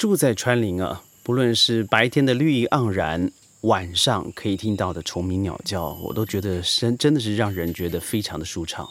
[0.00, 8.88] 住在川林啊，不论是白天的绿意盎然，晚上可以听到的虫鸣鸟叫，我都觉得真真的是让人觉得非常的舒畅。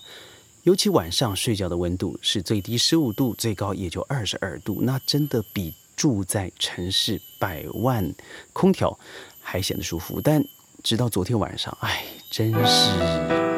[0.62, 8.14] 尤其晚上睡觉的温度是最低十五度，最高也就二十二度，那真的比住在城市百万
[8.54, 8.96] 空调
[9.42, 10.22] 还显得舒服。
[10.22, 10.46] 但
[10.84, 13.49] 直到昨天晚上，哎，真是。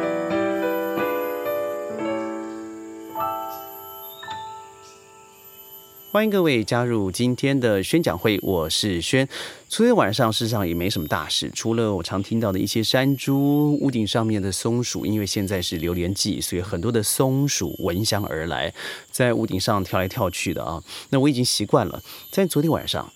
[6.12, 9.26] 欢迎各位加入今天的宣讲会，我是轩。
[9.70, 18.74] 昨天晚上事实上也没什么大事，除了我常听到的一些山猪、屋顶上面的松鼠，因为现在是榴莲季，所以很多的松鼠闻香而来，
[19.10, 20.84] 在屋顶上跳来跳去的啊。
[21.12, 22.04] 那我已经习惯了。
[22.30, 23.14] 在昨天晚上，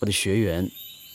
[0.00, 0.68] 我的学员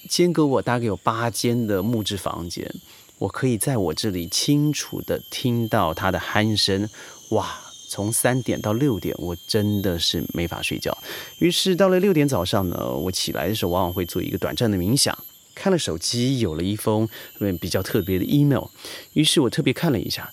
[0.08, 2.73] 间隔我大概有八间的木质房间，
[3.17, 6.88] 我可以在我这里清楚的听到他的鼾声，
[7.31, 7.66] 哇！
[7.88, 10.98] 从三点到六点，我真的是没法睡觉。
[11.40, 15.18] 于是到了六点早上呢，我起来的时候往往会做一个短暂的冥想。
[15.55, 18.66] 看了手机，有了一封嗯比较特别的 email，
[19.14, 20.31] 于是我特别看了一下，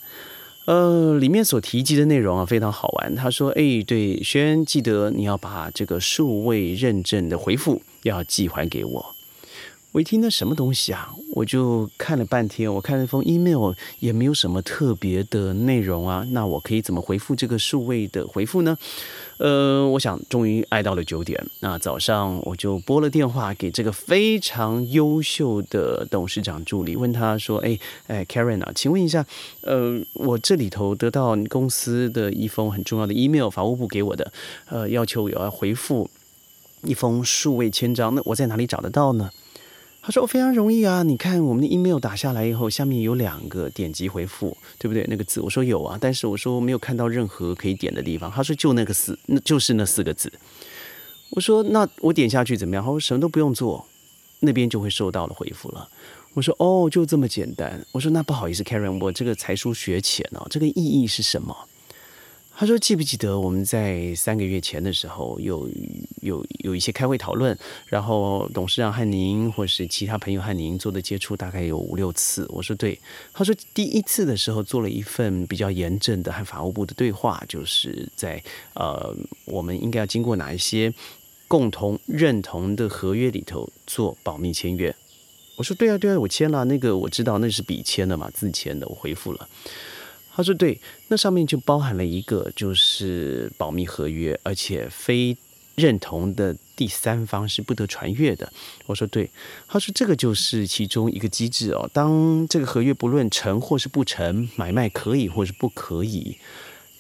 [0.67, 3.15] 呃，里面所提及的内容啊非常好玩。
[3.15, 9.14] 他说：“哎，对，轩，记得你要把这个数位认证的回复要寄还给我。”
[9.95, 12.75] 我一听那什么东西啊，我就看了半天。
[12.75, 18.77] 我看那封 email 也没有什么特别的内容啊，那我可以怎么回复这个数位的回复呢？
[19.37, 21.41] 呃，我想终于挨到了九点。
[21.61, 27.78] 那早上我就拨了电话给这个非常优秀的董事长助理，问他说：“哎
[28.09, 29.25] 哎，Karen 啊，请问一下，
[29.61, 34.33] 呃，我这里头得到公司的一封很重要的 email，法务部给我的，
[34.67, 36.11] 呃，要求我要回复
[36.83, 39.31] 一封数位签章，那我在哪里找得到呢？”
[40.06, 45.02] 他说：“非常容易啊，你看我们的 email 打下来以后，下面有两个点击回复，对不对？
[45.08, 48.30] 那个字，我说有啊，但是我说没有看到任何可以点的地方。
[48.30, 50.30] 他说就那个四，那就是那四个字。
[51.30, 52.84] 我说那我点下去怎么样？
[52.84, 53.86] 他说什么都不用做，
[54.41, 55.88] 那边就会收到了回复了。
[56.34, 57.82] 我说哦，就这么简单。
[57.92, 61.56] 我说那不好意思，Karen，我这个才疏学浅哦，这个意义是什么？”
[62.56, 65.69] 他说：“记不记得我们在三个月前的时候，有
[66.20, 72.97] 有有一些开会讨论，然后董事长和您或是其他朋友和您做的接触大概有五六次。”我说：“对。”
[73.34, 78.41] 他说：“第一次的时候做了一份比较严正的和法务部的对话，就是在
[78.75, 79.12] 呃，
[79.47, 80.94] 我们应该要经过哪一些
[81.48, 84.94] 共同认同的合约里头做保密签约。”
[85.59, 89.48] 我说：“对啊，对啊，我签了那个，我知道那是笔签的嘛，字签的，我回复了。”
[90.37, 95.37] 他说：“对，那上面就包含了一个就是保密合约，而且非
[95.77, 98.53] 认同的第三方是不得传阅的。”
[98.87, 99.31] 我说：“对。”
[99.69, 101.89] 他说：“这个就是其中一个机制哦。
[101.93, 106.37] 当这个合约不论成或是不成，买卖可以或是不可以，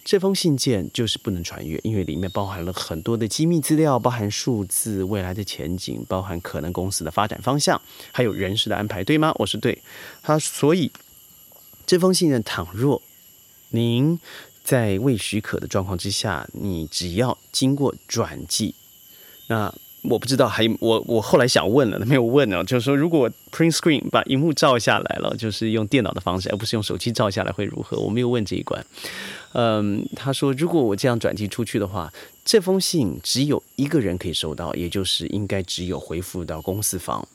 [0.04, 9.82] 这封信件就是不能传阅，因为里面包含了很多的机密资料，包含数字、未来的前景，包含可能公司的发展方向，还有人事的安排，对吗？”我说：“对。”
[10.22, 10.92] 他所以
[11.84, 13.02] 这封信件倘若。
[13.74, 14.20] 您
[14.62, 18.72] 在未许可的状况之下，你只要经过转寄，
[19.48, 19.74] 那
[20.04, 27.98] 我不知道还我我后来想问了，没有问呢，就是说如果 print screen 把荧幕照下来了，就是用电脑的方式，而不是用手机照下来会如何？
[27.98, 28.86] 我没有问这一关。
[29.54, 32.12] 嗯，他说如果我这样转寄出去的话，
[32.44, 37.26] 这封信只有一个人可以收到，也就是应该只有回复到公司方，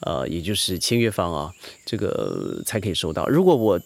[0.00, 1.52] 呃，也就是签约方啊，
[1.84, 3.26] 这个才可以收到。
[3.26, 3.80] 如果我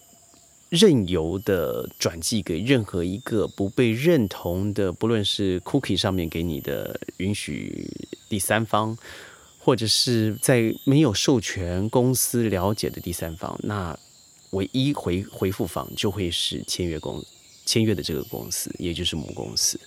[0.69, 7.89] 任由的转寄给任何一个不被认同的，不论是 cookie 上面给你的允许
[8.27, 8.97] 第三方，
[9.59, 13.97] 或者是在没有授权公司了解的第三方，那
[14.51, 17.23] 唯一回回复方就会是签约公
[17.65, 19.79] 签约的这个公司，也就是母公司。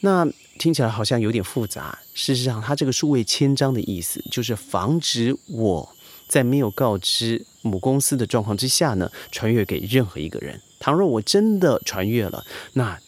[0.00, 0.26] 那
[0.58, 5.94] 听起来好像有点复杂，事实上，它这个数位签章的意思就是防止我。
[6.28, 10.60] 在没有告知母公司的状况之下呢，传阅给任何一个人。
[10.78, 12.44] 倘若我真的传阅了，
[12.74, 12.98] 那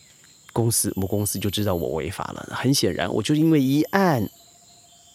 [0.52, 2.48] 公司母公司就知道我违法了。
[2.56, 4.28] 很显然，我就因为一案，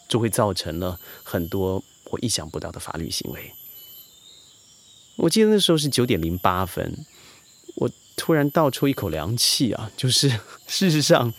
[0.07, 3.51] 就会造成了很多我意想不到的法律行为。
[5.17, 7.05] 我记得那时候是九点零八分。
[7.75, 9.91] 我突然倒抽一口凉气啊！
[9.97, 10.29] 就是
[10.67, 11.33] 事实上，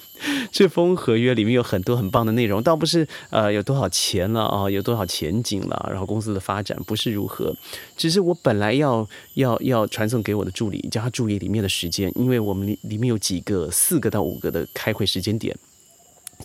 [0.53, 7.55] 这封合约里面有很多很棒的内容，倒不是呃有多少钱了啊，有多少前景了，然后公司的发展不是如何，
[7.97, 15.57] 只是我本来要要要传送给我的助理，叫他注意里面的时间，因为我们里面有几个四个到五个的开会时间点。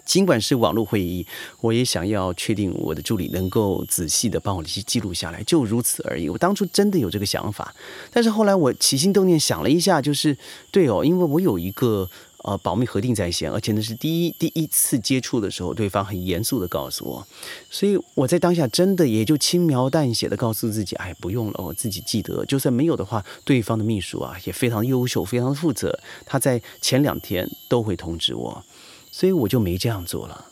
[0.06, 1.26] 尽管是网络会议，
[1.60, 6.30] 我也想要确定我的助理能够仔细的帮我记记录下来，就如此而已。
[6.30, 7.74] 我当初真的有这个想法，
[8.12, 10.38] 但是后来我起心动念想了一下，就是
[10.72, 12.10] 对哦，因为我有一个
[12.44, 17.28] 呃，保密核定在先，而且那是第一第一次接触的时候，对方很严肃的告诉我，
[17.70, 28.64] 所以我在当下真的也就轻描淡写的告诉自己，哎，不用了，我自己记得，就算没有的话，对方的秘书啊也非常优秀，非常负责，他在前两天都会通知我，
[29.12, 30.46] 所以我就没这样做了。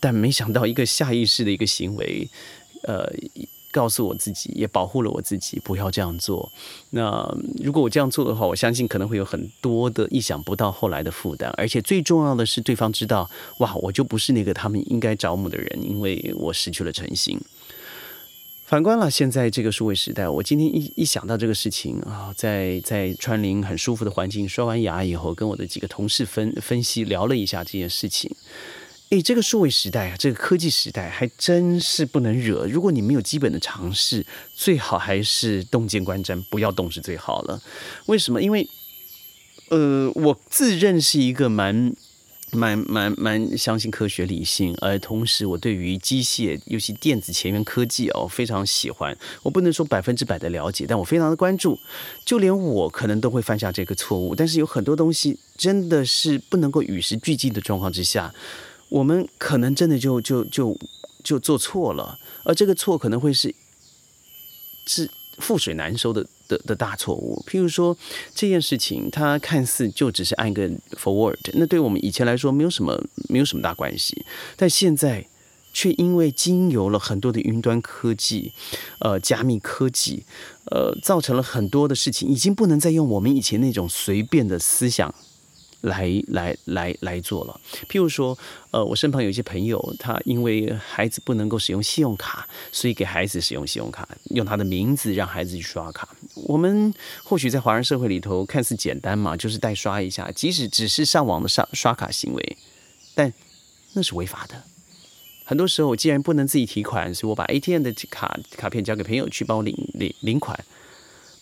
[0.00, 2.28] 但没想到一个下意识的一个行为，
[2.82, 3.12] 呃。
[3.72, 6.50] 告诉我自己，也保护了我自己，不要这样做。
[6.88, 7.30] 那
[7.62, 11.52] 如果我这样做的话，我相信可能会有很多的意想不到后来的负担。
[11.58, 13.28] 而且最重要的是，对方知道，
[13.58, 17.38] 哇，我就不是那个他们应该找母的人，因为我失去了诚信。
[18.66, 28.28] 反观了现在这个数位时代，我今天一一想到这个事情啊，在在川林很舒服的环境刷完牙以后，跟我的几个同事分分析聊了一下这件事情。
[29.10, 32.66] 诶，这个数位时代啊，这个科技时代还真是不能惹。
[32.66, 37.62] 如果你没有基本的常识，最好还是洞见观瞻，不要动是最好了。
[38.06, 38.42] 为什么？
[38.42, 38.68] 因为，
[39.68, 41.94] 呃，我自认是一个蛮、
[42.52, 49.16] 蛮、蛮、蛮相信科学理性，而同时我对于机械，尤其电子前沿科技哦，非常喜欢。
[49.42, 51.78] 我不能说百分之百的了解，但我非常的关注。
[52.24, 58.32] 就连我可能都会犯下这个错误，但是有很多东西真的是不能够与时俱进的状况之下。
[58.88, 60.78] 我们可能真的就就就
[61.24, 63.52] 就做错了，而这个错可能会是
[64.86, 67.44] 是覆水难收的的的大错误。
[67.46, 67.96] 譬如说
[68.34, 74.24] 这件事情，它看似就只是按个 forward，那对我们以前来说没有什么没有什么大关系，
[74.56, 75.26] 但现在
[75.72, 78.52] 却因为经由了很多的云端科技、
[79.00, 80.24] 呃加密科技，
[80.70, 85.14] 呃造成了很多的事情，已经不能再用我们以前那种随便的思想。
[85.86, 88.36] 来来来来做了，譬如说，
[88.70, 96.08] 呃，我身旁有一些朋友，他因为孩子不能够使用信用卡，所以给孩子使用信用卡，用他的名字让孩子去刷卡。
[96.34, 96.92] 我们
[97.22, 102.56] 或许在华人社会里头看似简单嘛，就是代刷一下，即使只是上网的上刷卡行为，
[103.14, 103.32] 但
[103.94, 104.62] 那是违法的。
[105.44, 110.58] 很多时候，我既然不能自己提款，所以我把 ATM 的卡卡片交给朋友去帮我领领领款。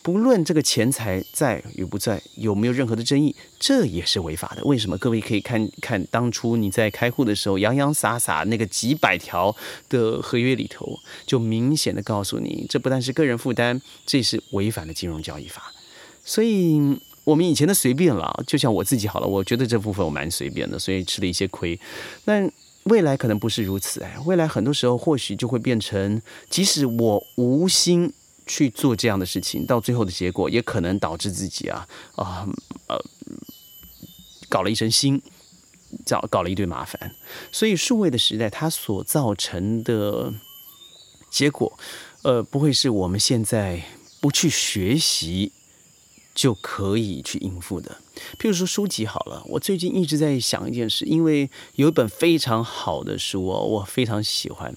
[0.05, 4.63] 不论这个钱财在与不在，有没有任何的争议，这也是违法的。
[4.65, 4.99] 为什么？
[4.99, 9.57] 各位可以看看当初你在开户的时候，洋洋洒洒那个几百条
[9.89, 15.73] 的合约里头，就明显的告诉你，这不但是个人负担，这是违反了金融交易法。
[16.23, 21.81] 所以，我们以前的随便了，就像我自己好了，我觉得这部分我蛮随便的，所以吃了一些亏。
[22.27, 22.47] 那
[22.83, 26.21] 未来可能不是如此哎，未来很多时候或许就会变成，
[26.51, 28.13] 即使我无心。
[28.47, 32.47] 去做这样的事情，到最后的结果也可能导致自己啊啊
[32.89, 32.99] 呃
[34.49, 35.23] 搞了一身心，
[36.07, 37.15] 搞搞了一堆麻烦。
[37.51, 40.33] 所以数位的时代，它所造成的
[41.31, 41.79] 结果，
[42.23, 43.83] 呃，不会是我们现在
[44.21, 45.53] 不去学习
[46.35, 47.99] 就可以去应付的。
[48.39, 54.75] 譬如说书籍好了，我最近一直在想一件事，因为有一本非常好的书哦，我非常喜欢。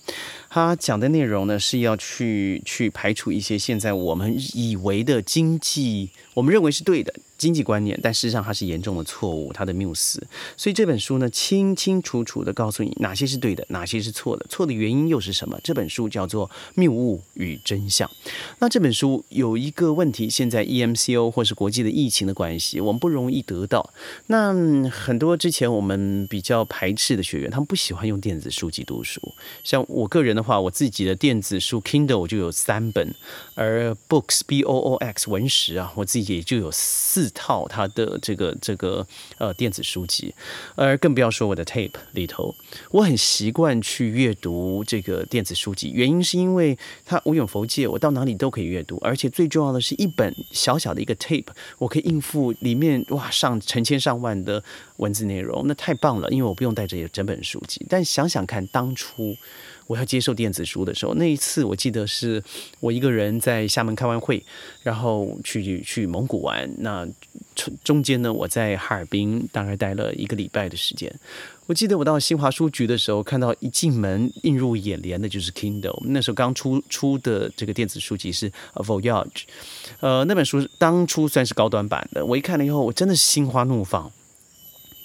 [0.50, 7.14] 它讲的内容呢，是要去去排除一些现在我们以为的经济，我们认为是对的。
[7.38, 10.26] 经济观念，但事实上它是严重的错误，它的谬思。
[10.58, 15.60] 所以这本书呢，清清楚楚的告诉你哪些是对的，哪些是错的，错的原因又是什么。
[15.64, 18.10] 这本书叫做《谬误与真相》。
[18.58, 23.94] 那这本书有一个问题，现在 EMCO 或是国际的疫情的关系，我们不容容易得到。
[24.26, 24.54] 那
[24.90, 29.22] 很多之前我们比较排斥的学员，他们不喜欢用电子书籍读书。
[29.64, 33.16] 像我个人的话，我自己的电子书 Kindle 我就有三本，
[33.56, 37.32] 而 Books B O O X 文石啊，我自己也就有四。
[37.38, 39.06] 套它的这个这个
[39.38, 40.34] 呃电子书籍，
[40.76, 42.56] 而更不要说我的 tape 里头，
[42.90, 51.46] 我很习惯去阅读这个电子书籍，原因是因为它无远佛界，我到哪里都可以阅读，而且最重要的是一本小小的一个 tape，
[51.78, 54.64] 我可以应付里面哇上成千上万的
[54.98, 57.86] 文字内容，那太棒了，因为我不用带着整本书籍。
[57.90, 59.36] 但想想看，当初。
[59.88, 62.44] 我要接受电子书的时候，那一次我记得是
[62.80, 64.44] 我一个人在厦门开完会，
[64.84, 66.70] 然后去去蒙古玩。
[66.80, 67.08] 那
[67.84, 71.14] 中间呢，我在哈尔滨大概待了一个礼拜的时间。
[71.66, 76.02] 我记得我到新华书局的时候，看到一进门映入眼帘的就是 Kindle。
[76.06, 79.44] 那时候刚出出的这个电子书籍是 Voyage，
[80.00, 82.26] 呃，那本书当初算是高端版的。
[82.26, 84.10] 我一看了以后，我真的是心花怒放。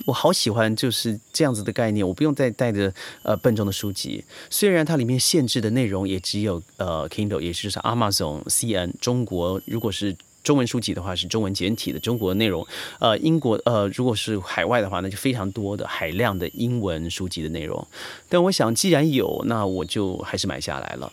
[0.07, 2.93] 我好喜欢就是这样子的概念，我不用再带着
[3.23, 4.25] 呃笨重的书籍。
[4.51, 12.67] 虽然它里面限制的内容也只有呃 Kindle，也就是 Amazon CN 中国，如果是中文书籍的话是中文简体的中国内容，
[12.99, 17.87] 呃，英国呃，如果是海外的话，那就非常多的海量的英文书籍的内容。
[18.29, 21.13] 但我想，既然有，那我就还是买下来了。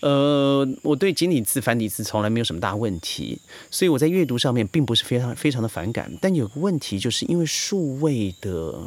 [0.00, 6.12] 呃，我对简体字、繁体字从来没有什么大问题，所以我在阅读上面并不是非常非常的反感。
[6.20, 8.78] 但有个问题，就是因为数位的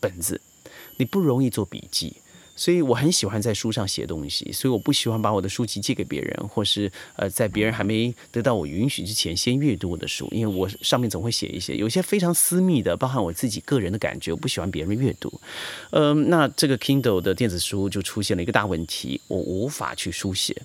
[0.00, 0.40] 本子，
[0.96, 2.16] 你不容易做笔记。
[2.58, 15.40] 所以我很喜欢在书上写东西，所以我不喜欢把我的书籍借给别人，或是呃在别人还没得到我允许之前先阅读我的书，因为我上面总会写一些有些非常私密的，包含我自己个人的感觉，我不喜欢别人阅读。
[15.90, 20.60] 嗯，那这个 Kindle 的电子书就出现了一个大问题，我无法去书写。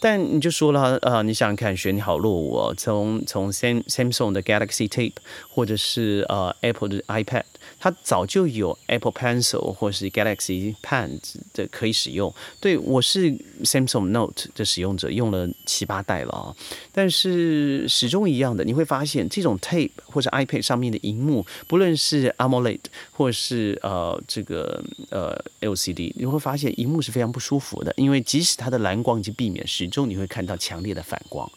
[0.00, 5.12] 但你就说了，呃，你想想看，学你好落伍哦，从从 Sam Samsung 的 Galaxy Tape，
[5.48, 7.44] 或者是呃 Apple 的 iPad。
[7.78, 11.18] 它早就有 Apple Pencil 或是 Galaxy Pen
[11.52, 12.32] 的可以使用。
[12.60, 13.30] 对我是
[13.62, 16.56] Samsung Note 的使用者，用了七八代了啊。
[16.92, 22.80] 但是始终一样的，你会发现这种 Tape 或者 iPad 上面的荧幕，不论是 AMOLED
[23.12, 31.50] 或是呃这个呃 LCD，你会发现荧幕是非常不舒服的，因为即使它的蓝光已经避免，始终你会看到强烈的反光。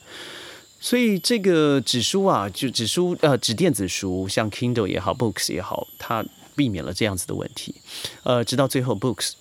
[0.81, 7.75] 所以这个纸书啊，就纸书呃纸电子书，像 Kindle 也好，Books 也好，它避免了这样子的问题。
[8.23, 9.33] 呃，直到最后，Books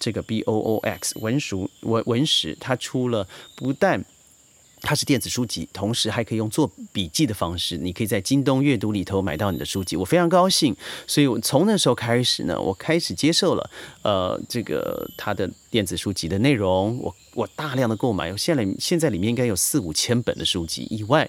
[0.00, 4.02] 这个 B O O X 文书文文史，它出了不但
[4.86, 7.76] 它是电子书籍，同时还可以用做笔记的方式。
[7.76, 10.76] 你可以在京东阅读里头买到你的书籍，我非常高兴。
[11.08, 13.70] 所以，我从那时候开始呢，我开始接受了
[14.02, 16.96] 呃这个它的电子书籍的内容。
[17.02, 21.28] 我我大量的购买，现在现在里面应该有四五千本的书籍以外。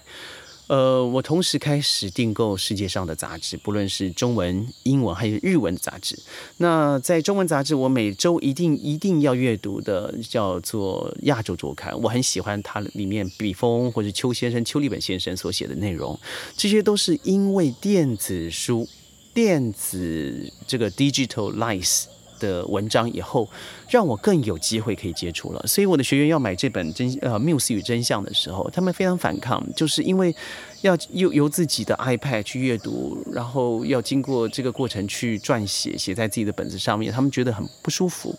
[0.67, 6.17] 呃，我同时开始订购世界上的杂志，不论是中文、英文还是日文的杂志。
[6.57, 16.19] 那在中文杂志，我每周一定一定要阅读的叫做《亚洲周刊》，我很喜欢它里面笔锋或者邱先生、邱立本先生所写的内容。
[16.57, 18.87] 这些都是因为电子书、
[19.33, 22.05] 电子这个 digitalize。
[22.39, 23.47] 的文章以后，
[23.89, 25.63] 让我更有机会可以接触了。
[25.67, 30.35] 所以我的学员要买这本真呃《缪斯与真相》的时候，他们非常反抗，就是因为
[30.81, 38.35] 要由由自己的 iPad 去阅读，然后要经过这个过程去撰写，写在自己的本子上面，他们觉得很不舒服。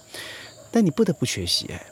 [0.70, 1.86] 但你不得不学习哎。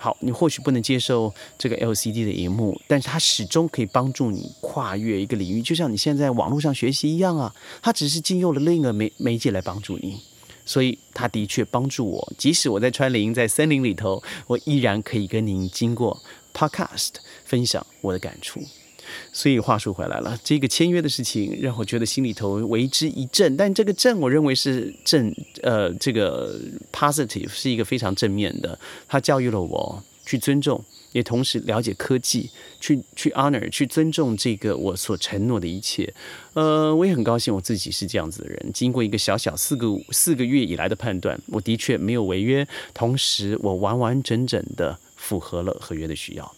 [0.00, 7.52] 好，你或许不能接受这个 LCD 的荧幕，但是它始终可以帮助你跨越一个领域，就像你现在网络上学习一样啊。
[7.82, 10.20] 它只是进入了另一个媒媒介来帮助你。
[10.68, 16.22] 所以他的确帮助我，即使我在川林，在森林里头，我依然可以跟您经过
[16.52, 17.12] Podcast
[17.46, 18.60] 分享我的感触。
[19.32, 26.60] 所以话说回来了，这个签约的事情让我觉得心里头为之一振，但这个振我认为是正，呃，这个
[26.92, 30.84] positive 是一个非常正面的，它教育了我去尊重。
[31.12, 32.50] 也同时了解科技，
[32.80, 36.12] 去去 honor，去尊重这个我所承诺的一切。
[36.54, 38.70] 呃，我也很高兴我自己是这样子的人。
[38.72, 46.54] 经过一个小小四个四个月以来的判断，我的确没有违约，同时我完完整整的符合了合约的需要。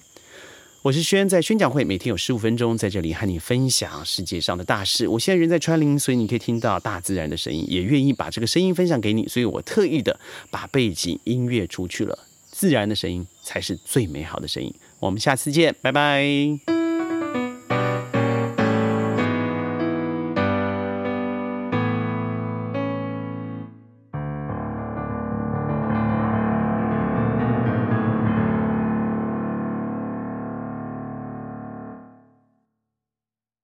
[0.83, 5.07] 我是轩，在宣讲会每天有十五分钟在这里和你分享世界上的大事。
[5.07, 10.19] 我现在人在川林，所以你可以听到大自然的声音，也愿意把这个声音分享给你，所以我特意的
[10.50, 12.19] 把背景音乐除去了。
[12.61, 14.71] 自然的声音才是最美好的声音。
[14.99, 16.80] 我们下次见，拜拜。